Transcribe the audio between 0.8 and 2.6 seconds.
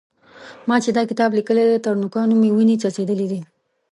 چې دا کتاب لیکلی دی؛ تر نوکانو مې